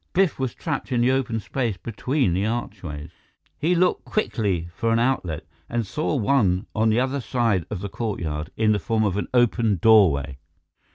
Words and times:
Biff 0.13 0.39
was 0.39 0.55
trapped 0.55 0.91
in 0.91 1.01
the 1.01 1.11
open 1.11 1.39
space 1.39 1.77
between 1.77 2.33
the 2.33 2.43
archways. 2.43 3.11
He 3.59 3.75
looked 3.75 4.03
quickly 4.03 4.67
for 4.73 4.91
an 4.91 4.97
outlet, 4.97 5.45
and 5.69 5.85
saw 5.85 6.15
one 6.15 6.65
on 6.73 6.89
the 6.89 6.99
other 6.99 7.21
side 7.21 7.67
of 7.69 7.81
the 7.81 7.87
courtyard, 7.89 8.49
in 8.57 8.71
the 8.71 8.79
form 8.79 9.03
of 9.03 9.15
an 9.15 9.27
open 9.31 9.75
doorway. 9.75 10.39